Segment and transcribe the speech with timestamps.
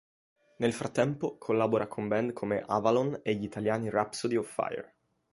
[0.57, 4.95] Nel frattempo collabora con band come Avalon e gli italiani Rhapsody of Fire.